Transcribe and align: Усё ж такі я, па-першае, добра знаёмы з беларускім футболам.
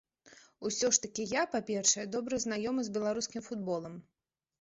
Усё 0.67 0.87
ж 0.97 1.01
такі 1.03 1.25
я, 1.31 1.43
па-першае, 1.51 2.05
добра 2.15 2.39
знаёмы 2.45 2.81
з 2.87 2.95
беларускім 2.97 3.45
футболам. 3.49 3.93